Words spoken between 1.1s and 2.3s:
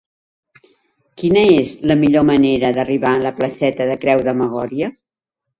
Quina és la millor